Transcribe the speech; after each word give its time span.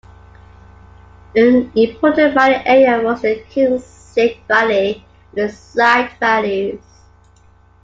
An 1.35 1.71
important 1.75 2.33
mining 2.33 2.65
area 2.65 3.03
was 3.03 3.21
the 3.21 3.43
Kinzig 3.51 4.39
valley 4.47 5.05
and 5.33 5.39
its 5.39 5.55
side 5.59 6.09
valleys. 6.19 6.81